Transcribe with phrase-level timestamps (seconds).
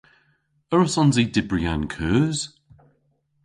[0.73, 2.39] A wrussons i dybri an keus?